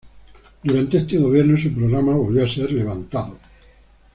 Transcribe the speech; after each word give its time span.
Durante 0.63 0.97
este 0.97 1.19
gobierno 1.19 1.55
su 1.59 1.71
programa 1.71 2.15
volvió 2.15 2.43
a 2.45 2.49
ser 2.49 2.71
levantado. 2.71 3.37